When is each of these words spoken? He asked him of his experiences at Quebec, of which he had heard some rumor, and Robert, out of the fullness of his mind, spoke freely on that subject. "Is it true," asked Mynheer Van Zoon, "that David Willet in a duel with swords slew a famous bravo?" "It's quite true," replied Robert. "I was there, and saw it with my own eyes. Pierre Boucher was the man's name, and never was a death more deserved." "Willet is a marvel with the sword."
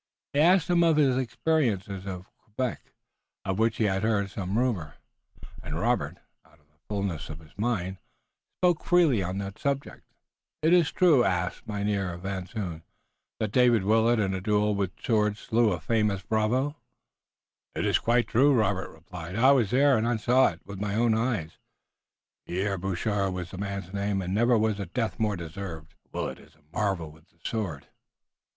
He 0.33 0.39
asked 0.39 0.67
him 0.67 0.81
of 0.83 0.97
his 0.97 1.15
experiences 1.15 2.07
at 2.07 2.23
Quebec, 2.39 2.91
of 3.45 3.59
which 3.59 3.77
he 3.77 3.83
had 3.83 4.01
heard 4.01 4.31
some 4.31 4.57
rumor, 4.57 4.95
and 5.61 5.79
Robert, 5.79 6.17
out 6.43 6.57
of 6.59 6.65
the 6.71 6.79
fullness 6.89 7.29
of 7.29 7.37
his 7.37 7.55
mind, 7.55 7.99
spoke 8.57 8.83
freely 8.83 9.21
on 9.21 9.37
that 9.37 9.59
subject. 9.59 10.01
"Is 10.63 10.89
it 10.89 10.93
true," 10.95 11.23
asked 11.23 11.67
Mynheer 11.67 12.17
Van 12.17 12.47
Zoon, 12.47 12.81
"that 13.39 13.51
David 13.51 13.83
Willet 13.83 14.19
in 14.19 14.33
a 14.33 14.41
duel 14.41 14.73
with 14.73 14.99
swords 14.99 15.37
slew 15.39 15.71
a 15.71 15.79
famous 15.79 16.23
bravo?" 16.23 16.75
"It's 17.75 17.99
quite 17.99 18.27
true," 18.27 18.53
replied 18.55 19.35
Robert. 19.35 19.37
"I 19.47 19.51
was 19.51 19.69
there, 19.69 19.99
and 19.99 20.19
saw 20.19 20.47
it 20.47 20.61
with 20.65 20.81
my 20.81 20.95
own 20.95 21.13
eyes. 21.13 21.59
Pierre 22.47 22.79
Boucher 22.79 23.29
was 23.29 23.51
the 23.51 23.59
man's 23.59 23.93
name, 23.93 24.23
and 24.23 24.33
never 24.33 24.57
was 24.57 24.79
a 24.79 24.87
death 24.87 25.19
more 25.19 25.35
deserved." 25.35 25.93
"Willet 26.11 26.39
is 26.39 26.55
a 26.55 26.63
marvel 26.75 27.11
with 27.11 27.27
the 27.29 27.37
sword." 27.43 27.85